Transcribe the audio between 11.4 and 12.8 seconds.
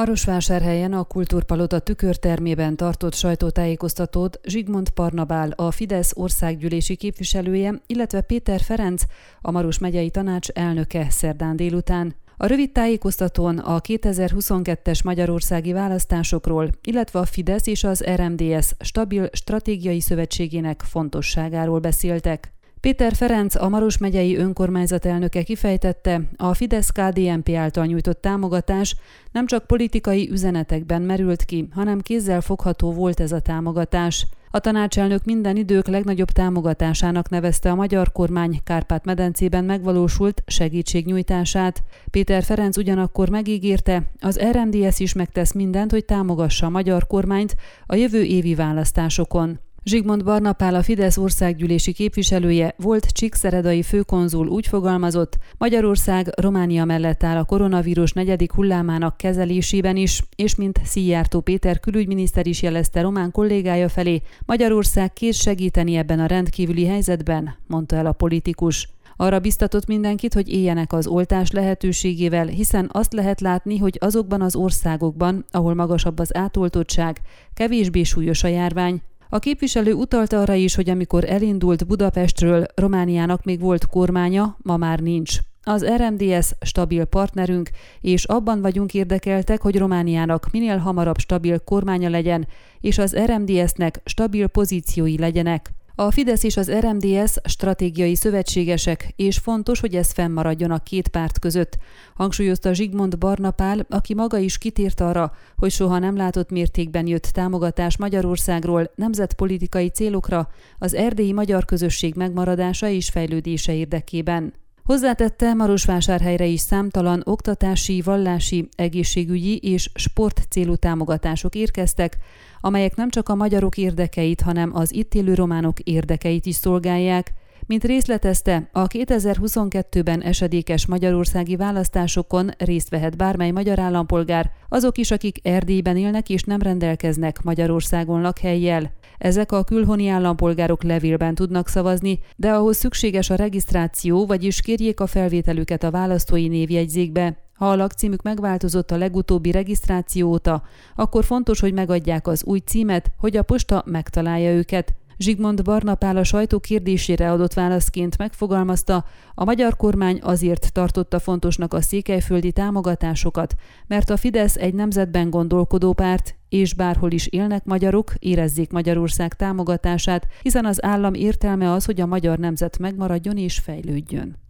délután. A rövid